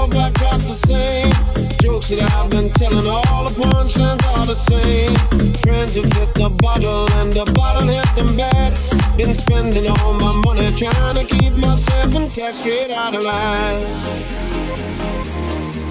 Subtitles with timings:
[0.00, 1.30] coat back costs the same.
[1.80, 5.14] Jokes that I've been telling, all the punchlines are the same.
[5.62, 8.76] Friends who hit the bottle and the bottle hit them back.
[9.16, 13.80] Been spending all my money trying to keep myself intact, straight out of line.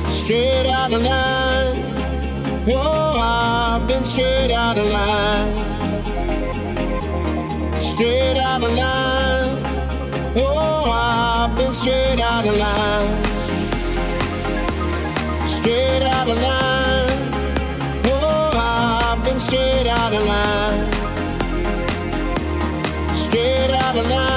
[0.10, 1.78] Straight out of line.
[2.68, 5.52] Oh, I've been straight out of line.
[7.82, 9.58] Straight out of line.
[10.36, 13.29] Oh, I've been straight out of line.
[15.70, 17.32] Straight out of line.
[18.06, 20.92] Oh, I've been straight out of line.
[23.16, 24.29] Straight out of line.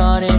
[0.00, 0.29] started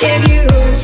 [0.00, 0.83] give you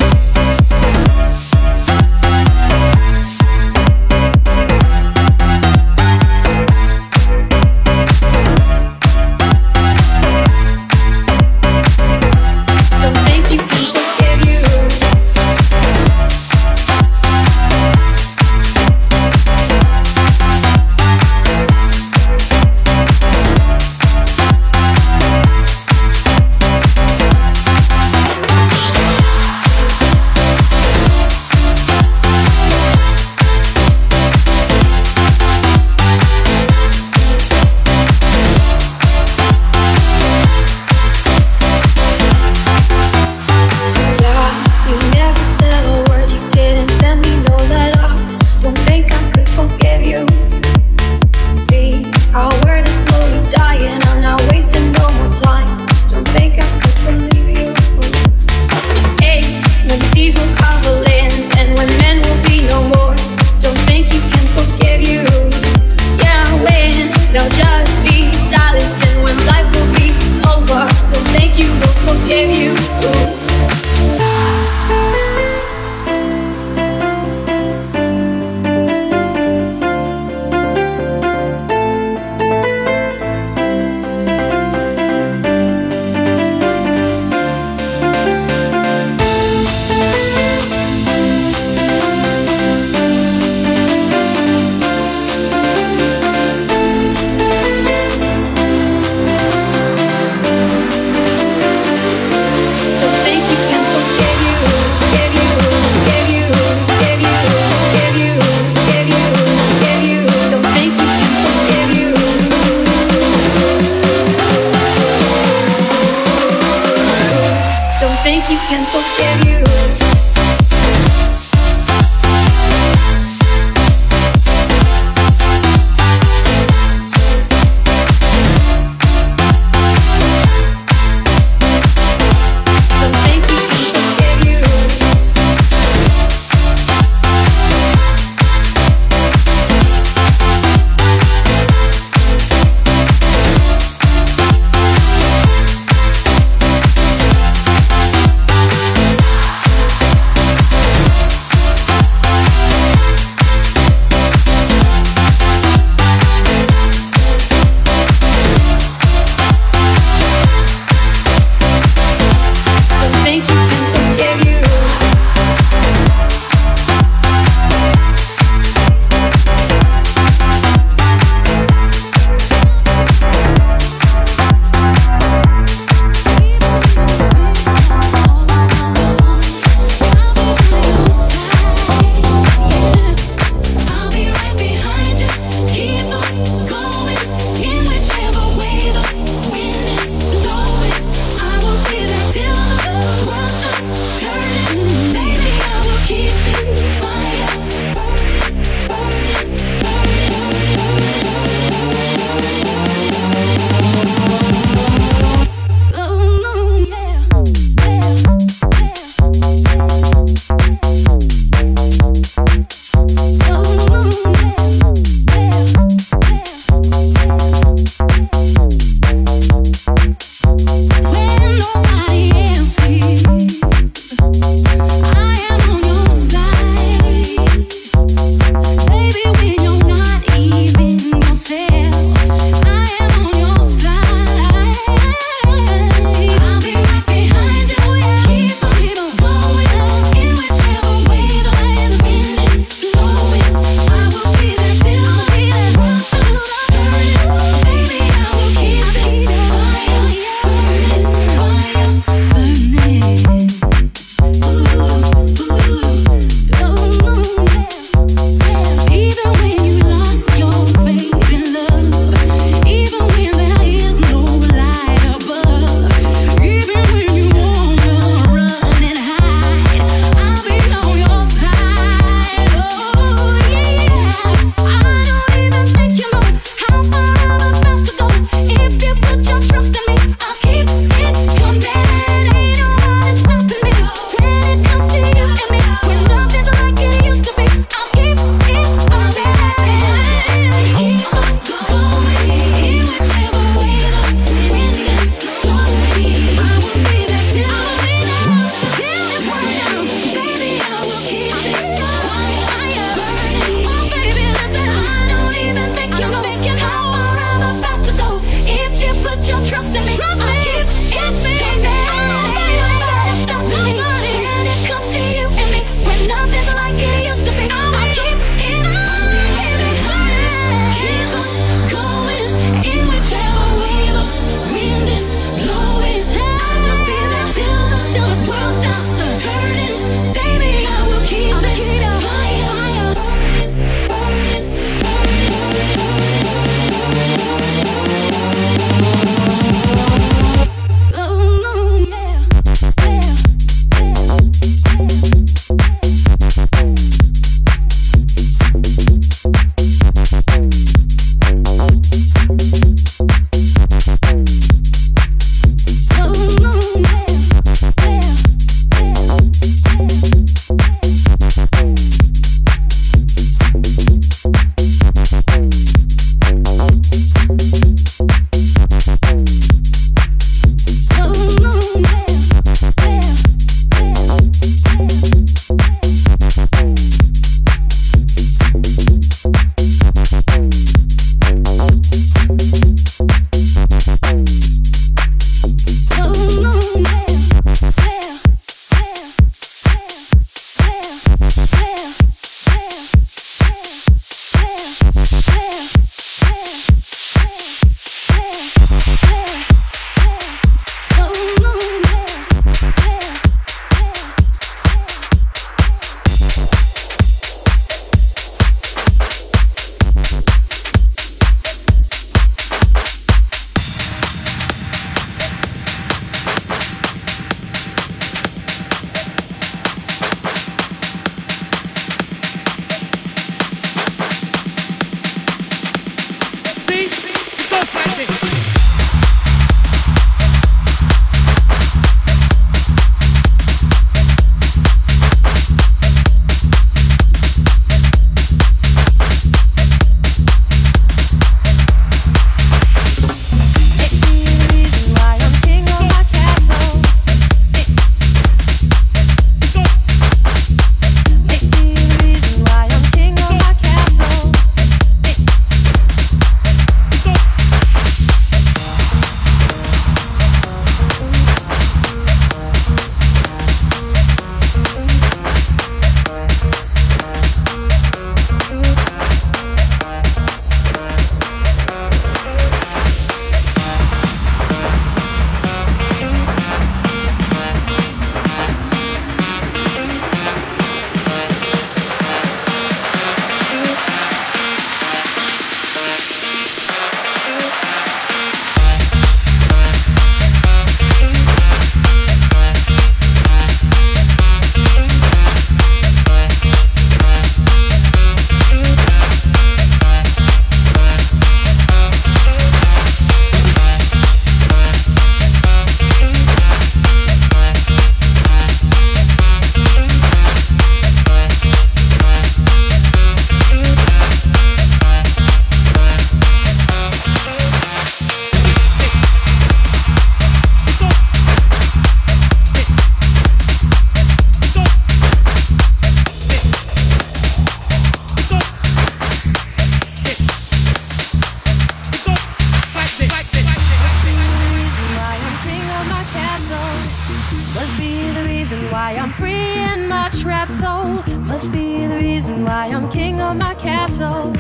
[538.71, 541.03] why I'm free in my trapped soul.
[541.19, 544.33] Must be the reason why I'm king of my castle.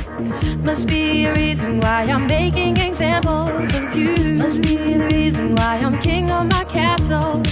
[0.63, 4.15] Must be a reason why I'm making examples of you.
[4.35, 7.43] Must be the reason why I'm king of my castle.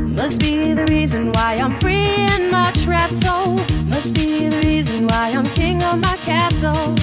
[0.00, 3.60] Must be the reason why I'm free in my trapped soul.
[3.84, 6.94] Must be the reason why I'm king of my castle.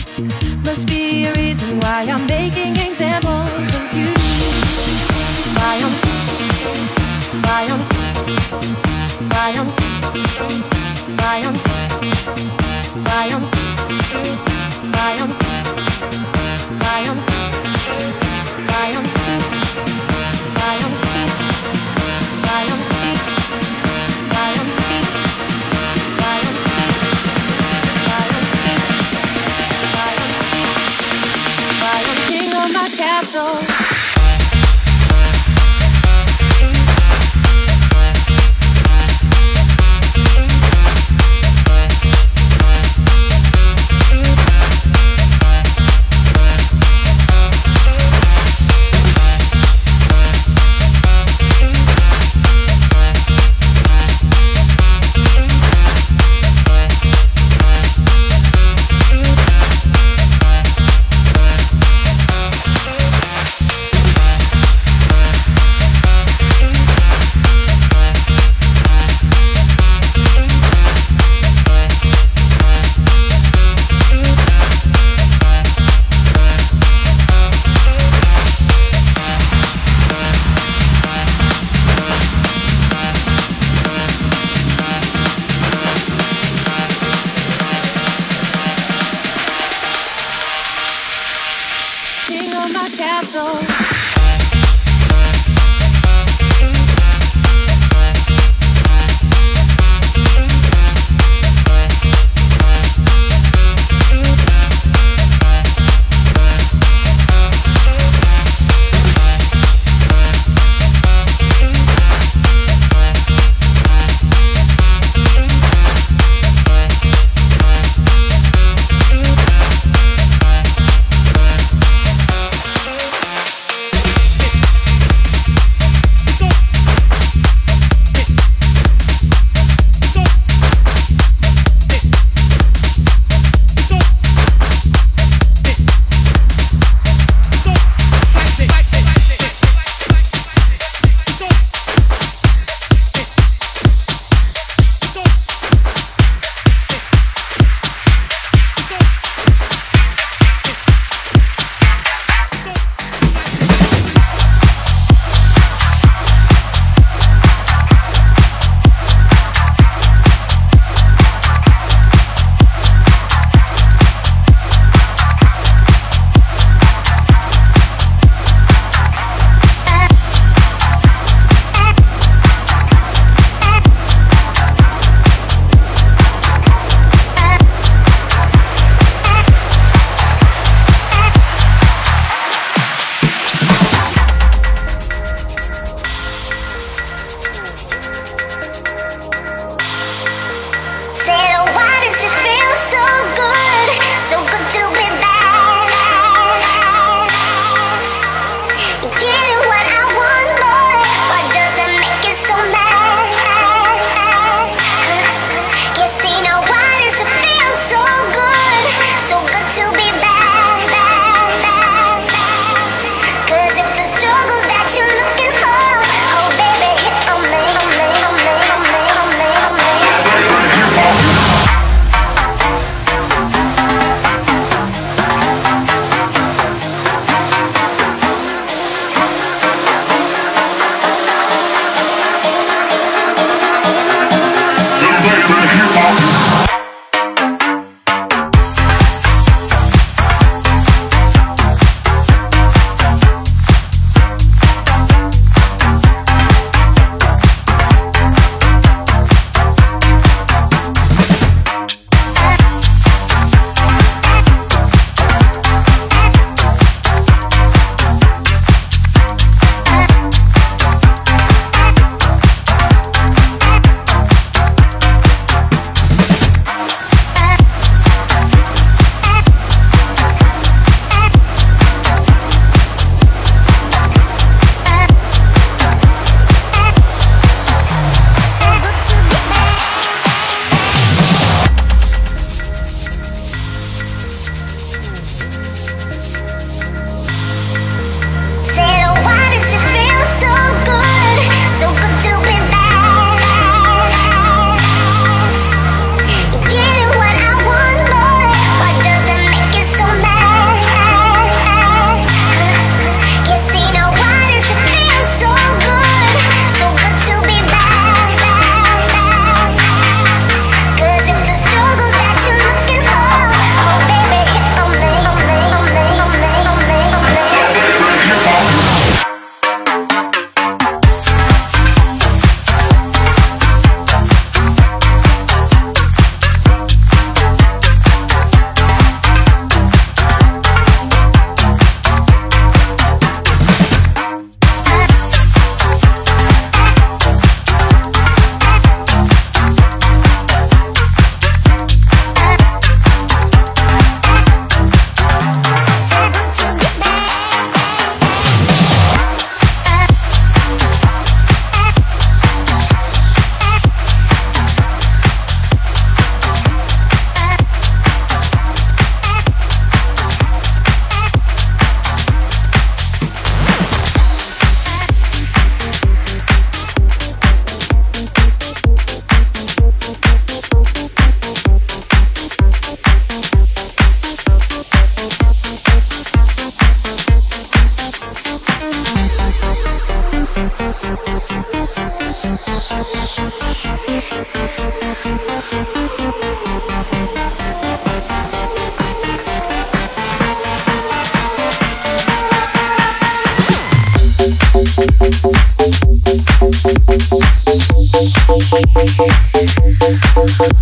[0.63, 4.11] Must be a reason why I'm making examples of you.
[5.57, 5.93] Why I'm,
[7.43, 8.88] why I'm.
[9.29, 9.69] Bayern,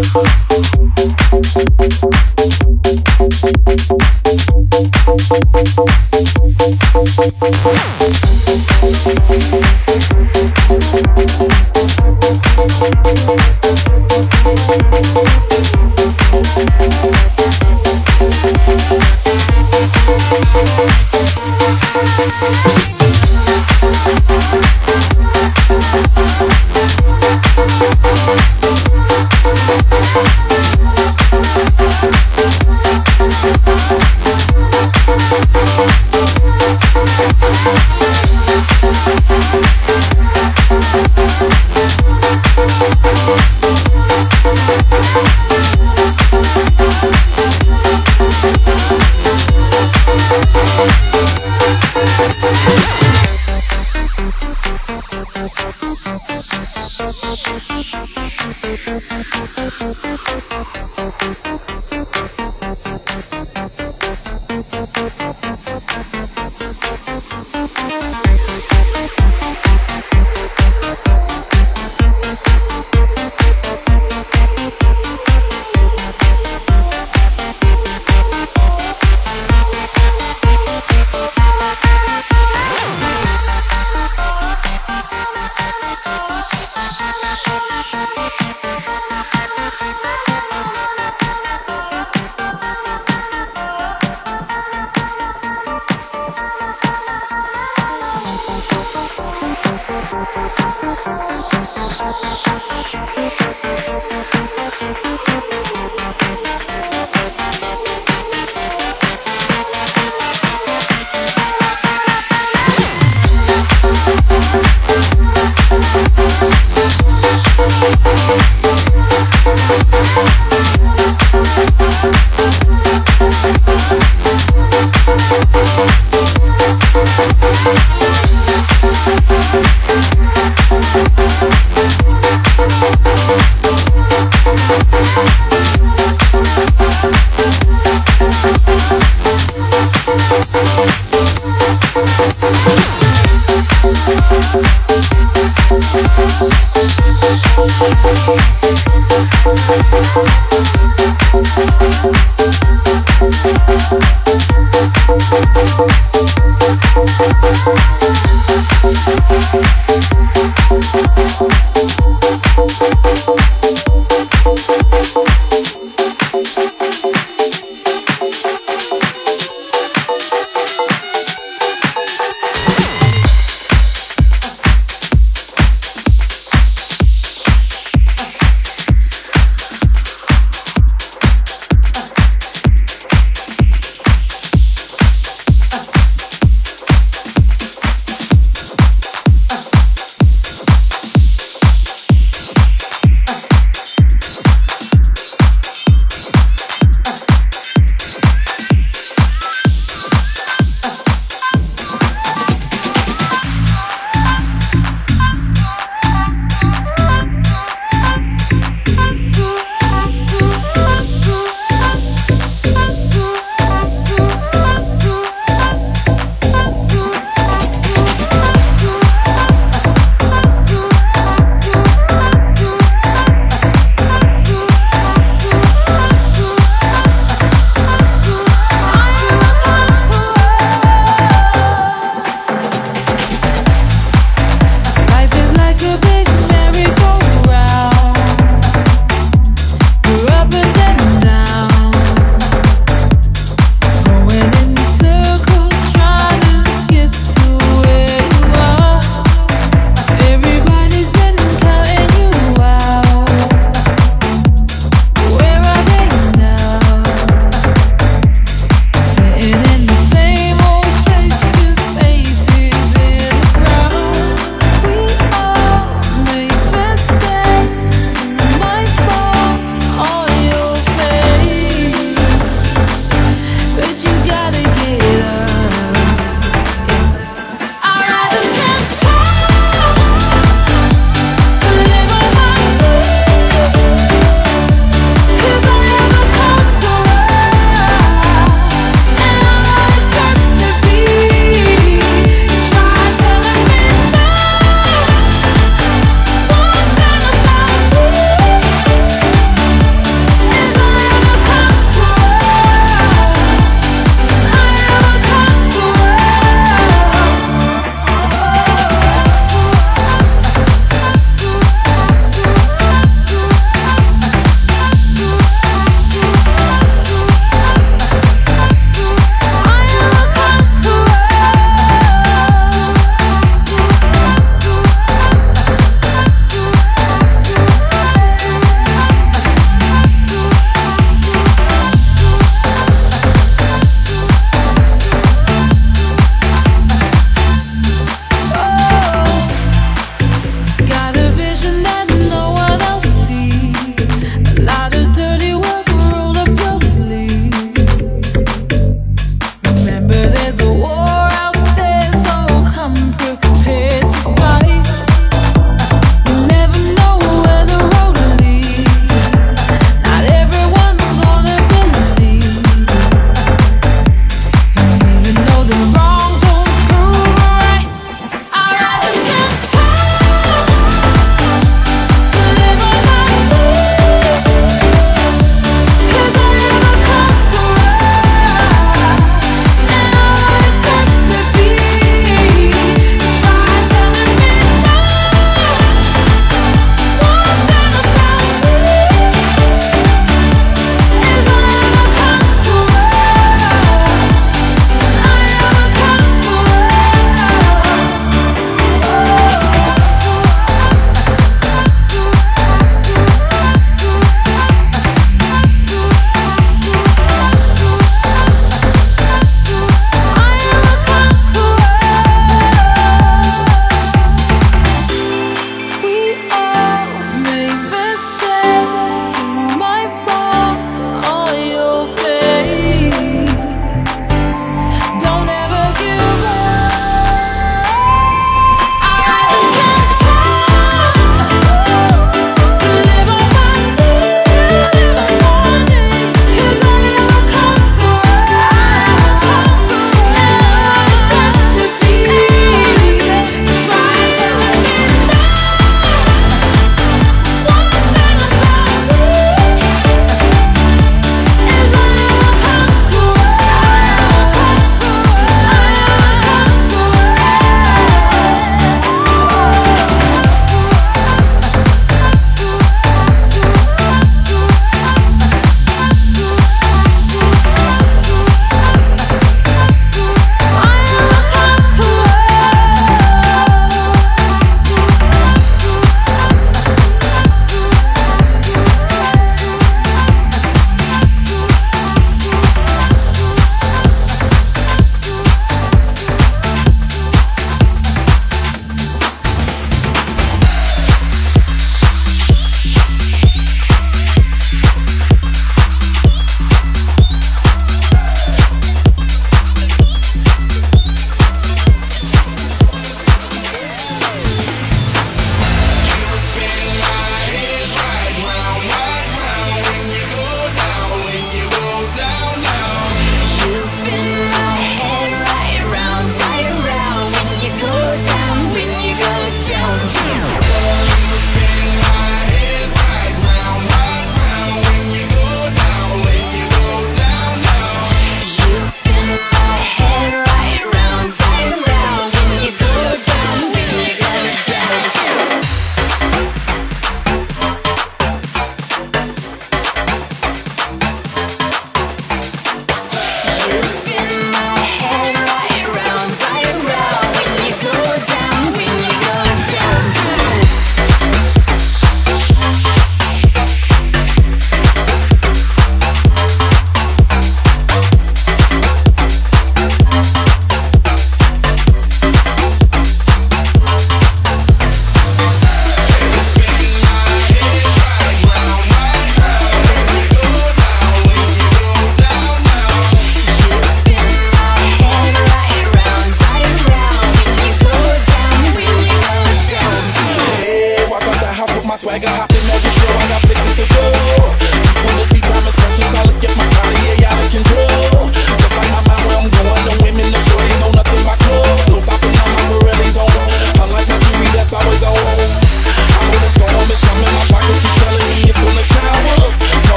[0.00, 0.47] Thank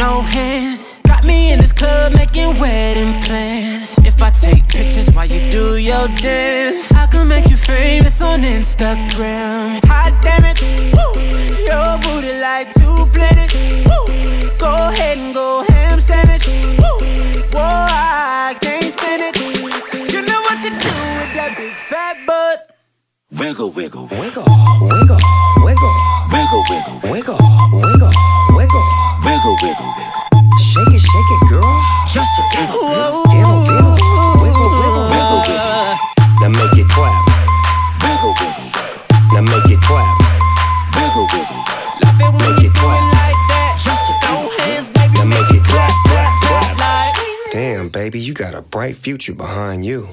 [0.00, 0.98] no hands.
[1.06, 3.98] Got me in this club making wedding plans.
[3.98, 8.40] If I take pictures while you do your dance, I could make you famous on
[8.40, 9.84] Instagram.
[9.92, 10.56] Hot damn it,
[10.96, 11.12] woo.
[11.68, 13.52] Your booty like two planets.
[13.88, 14.00] Woo.
[14.56, 16.48] Go ahead and go ham sandwich.
[16.80, 16.96] Woo.
[17.52, 19.34] Whoa, I can't stand it.
[19.84, 22.72] Cause you know what to do with that big fat butt.
[23.38, 24.48] Wiggle, wiggle, wiggle,
[24.80, 25.20] wiggle,
[25.60, 25.92] wiggle,
[26.32, 27.38] wiggle, wiggle, wiggle.
[27.84, 28.39] wiggle
[29.40, 30.58] wiggle, wiggle, wiggle.
[30.58, 31.64] Shake it, shake it, girl.
[32.12, 35.96] Just a little, little, little, wiggle, wiggle, wiggle, wiggle, wiggle.
[36.40, 37.24] Now make it clap.
[38.04, 39.00] Wiggle, wiggle, wiggle.
[39.32, 40.12] Now make it clap.
[40.94, 42.00] Wiggle, wiggle, wiggle.
[42.04, 43.00] Love it when make you it do clap.
[43.00, 43.80] it like that.
[43.80, 45.14] Just a throw hands, baby.
[45.16, 46.76] Now make it clap, clap, clap.
[46.76, 47.16] clap.
[47.52, 50.08] Damn, baby, you got a bright future behind you.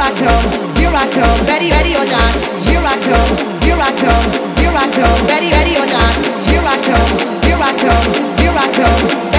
[0.00, 2.32] Here I come, here I come, ready, ready or not.
[2.64, 6.14] Here I come, here I come, here I come, ready, ready or not.
[6.48, 9.29] Here I come, here I come, here I come.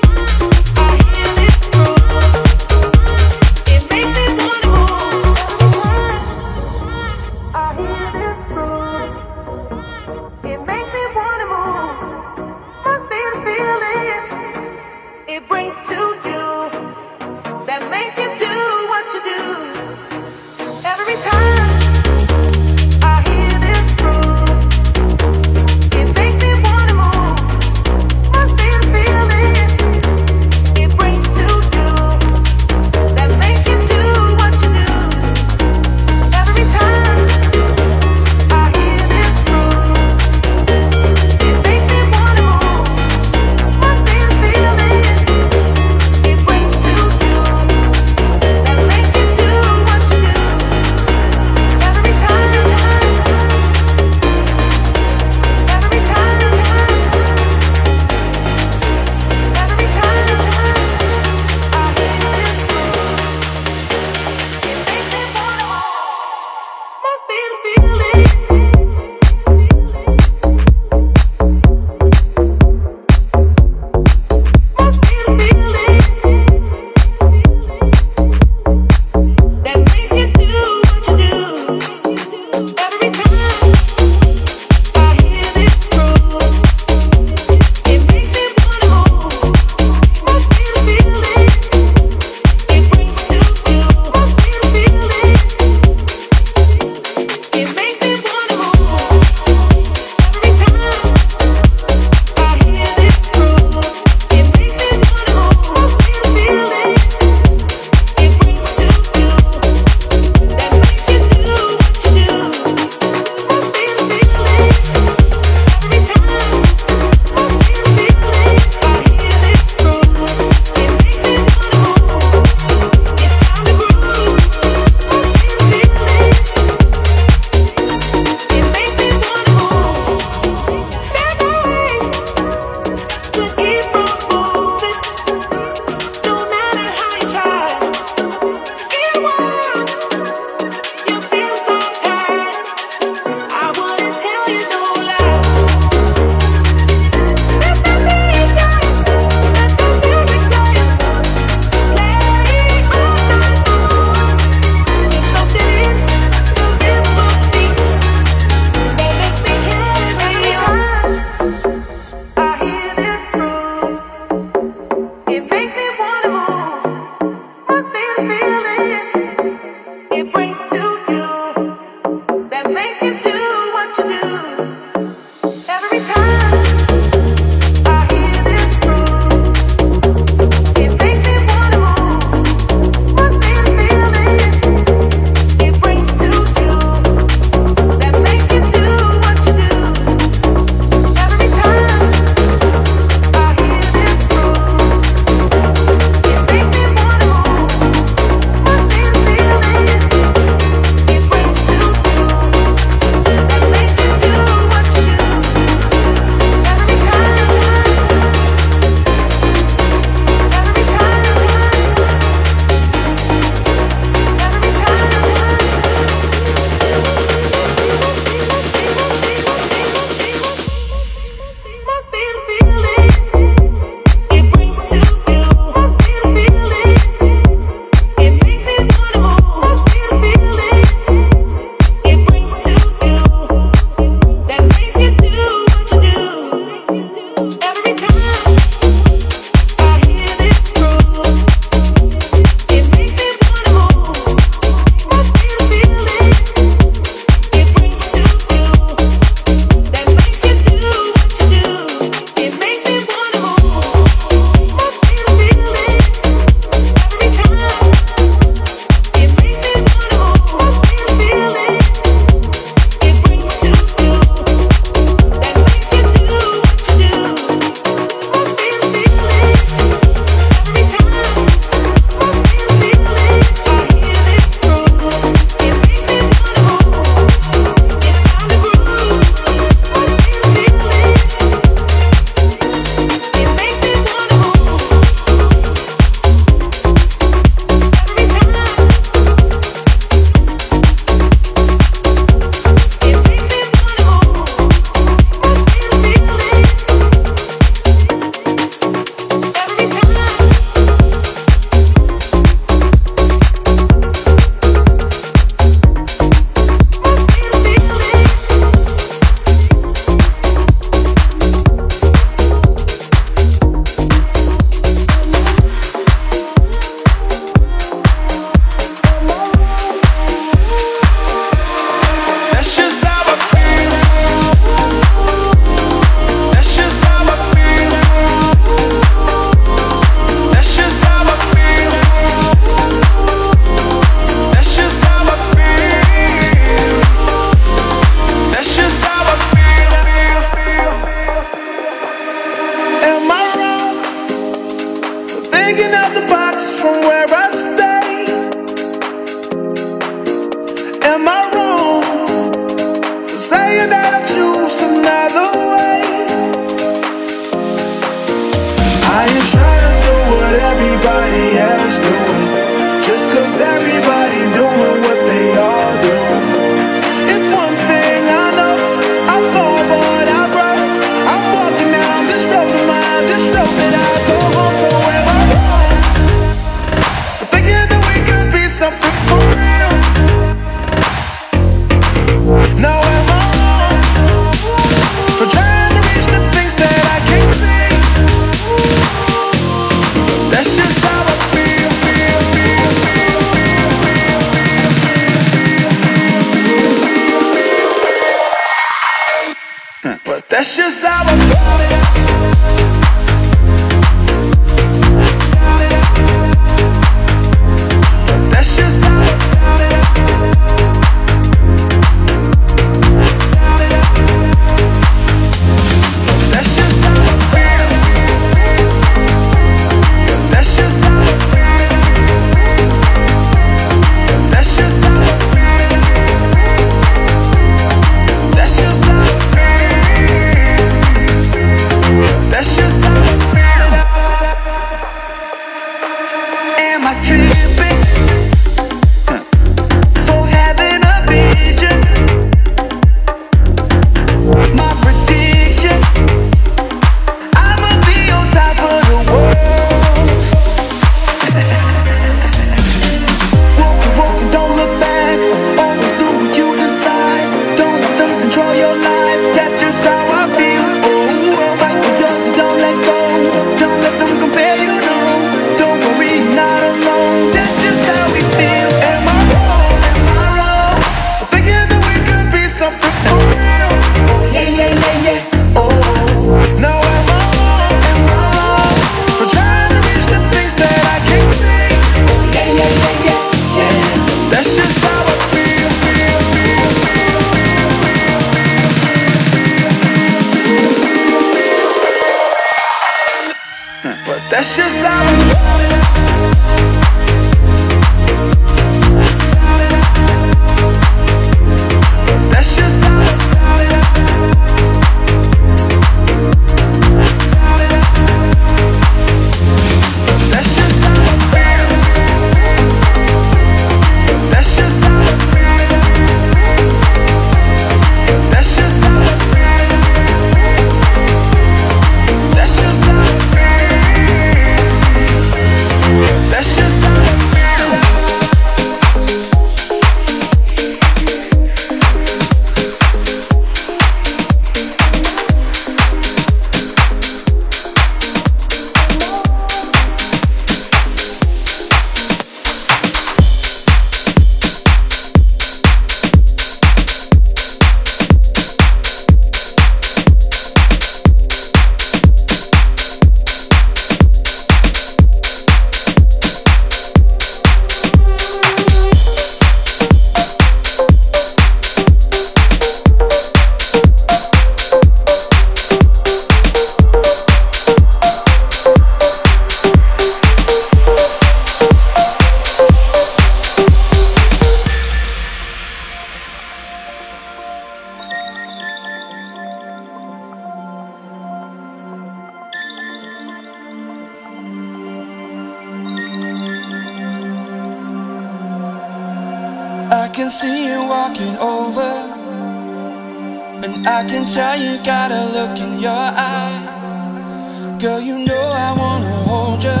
[594.16, 597.96] I can tell you got a look in your eye.
[598.00, 600.00] Girl, you know I wanna hold you.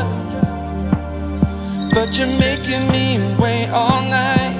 [1.92, 4.56] But you're making me wait all night.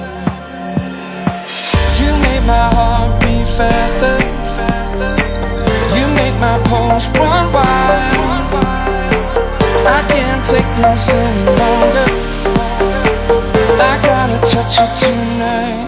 [1.97, 4.17] You make my heart beat faster.
[5.97, 8.53] You make my pulse run wild.
[9.97, 12.07] I can't take this any longer.
[13.89, 15.86] I gotta touch you tonight.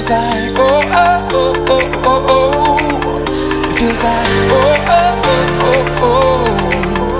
[0.00, 2.78] Feels like oh oh oh oh oh oh.
[3.76, 6.48] Feels like oh oh oh oh oh.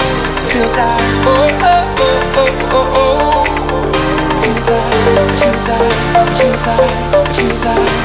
[0.00, 3.44] It feels like oh oh oh oh oh oh.
[4.42, 4.88] Feels like,
[5.38, 7.99] feels like, feels like, feels like.